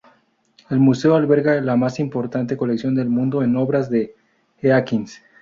El 0.71 0.79
museo 0.79 1.13
alberga 1.15 1.61
la 1.61 1.75
más 1.75 1.99
importante 1.99 2.57
colección 2.57 2.95
del 2.95 3.07
mundo 3.07 3.43
en 3.43 3.55
obras 3.55 3.87
de 3.91 4.15
Eakins. 4.59 5.21